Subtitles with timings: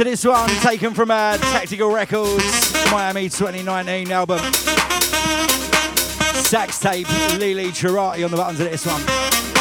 [0.00, 4.38] to this one, taken from uh, Tactical Records, Miami 2019 album.
[6.42, 7.06] Sax tape,
[7.38, 9.59] Lele Turatti on the buttons of this one.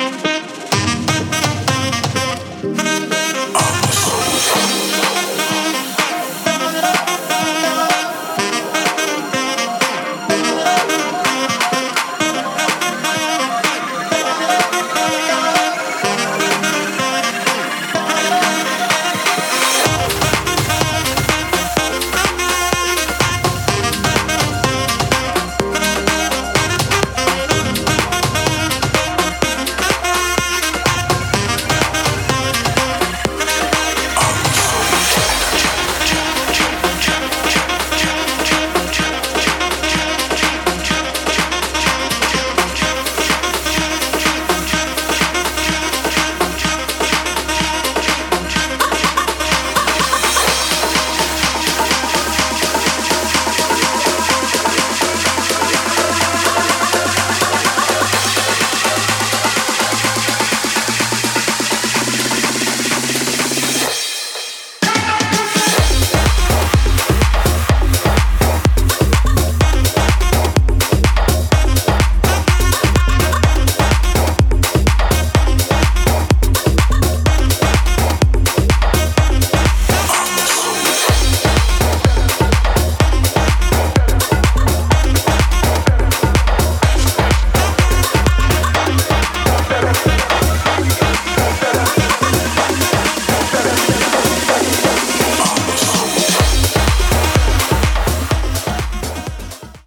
[0.00, 0.05] you.